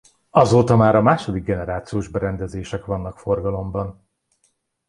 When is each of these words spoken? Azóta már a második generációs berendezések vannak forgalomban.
Azóta 0.29 0.75
már 0.75 0.95
a 0.95 1.01
második 1.01 1.43
generációs 1.43 2.07
berendezések 2.07 2.85
vannak 2.85 3.19
forgalomban. 3.19 4.01